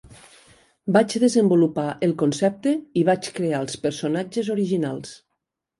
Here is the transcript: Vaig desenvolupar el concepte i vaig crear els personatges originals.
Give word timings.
Vaig 0.95 1.15
desenvolupar 1.23 1.85
el 2.09 2.15
concepte 2.23 2.75
i 3.03 3.07
vaig 3.13 3.33
crear 3.39 3.61
els 3.67 3.79
personatges 3.87 4.53
originals. 4.59 5.19